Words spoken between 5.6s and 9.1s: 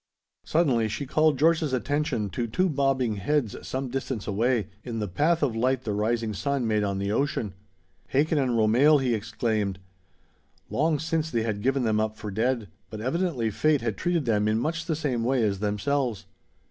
the rising sun made on the ocean. "Hakin and Romehl!"